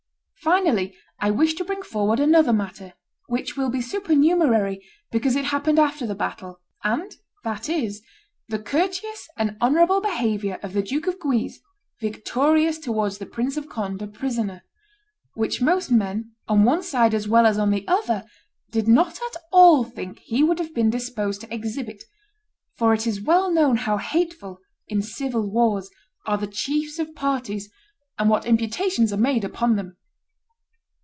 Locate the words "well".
17.27-17.45, 23.21-23.51